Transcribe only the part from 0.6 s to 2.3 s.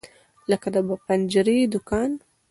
د بنجاري دکان.